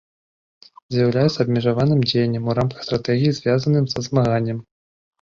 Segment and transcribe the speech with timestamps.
[0.95, 4.57] З'яўляецца абмежаваным дзеяннем у рамкай стратэгіі, звязаным са змаганнем.